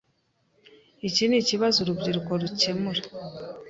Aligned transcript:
Iki 1.07 1.23
nikibazo 1.27 1.77
urubyiruko 1.81 2.31
rukemura. 2.41 3.01